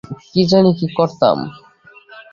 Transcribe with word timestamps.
কী 0.25 0.41
জানি 0.51 0.71
কী 0.79 0.87
করতাম। 0.97 1.37